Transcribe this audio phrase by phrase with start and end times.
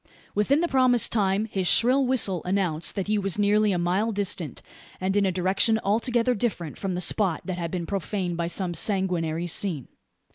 [0.33, 4.63] Within the promised time his shrill whistle announced that he was nearly a mile distant,
[4.99, 8.73] and in a direction altogether different from the spot that had been profaned by some
[8.73, 9.89] sanguinary scene.